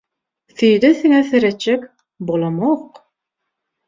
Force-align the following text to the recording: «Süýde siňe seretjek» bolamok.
«Süýde 0.59 0.89
siňe 1.01 1.19
seretjek» 1.27 1.83
bolamok. 2.31 2.99